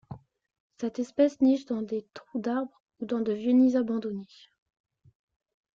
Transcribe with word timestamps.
Cette 0.79 0.97
espèce 0.97 1.41
niche 1.41 1.67
dans 1.67 1.83
des 1.83 2.07
trous 2.15 2.39
d'arbre 2.39 2.81
ou 3.01 3.05
dans 3.05 3.19
de 3.21 3.33
vieux 3.33 3.51
nids 3.51 3.75
abandonnés. 3.77 4.25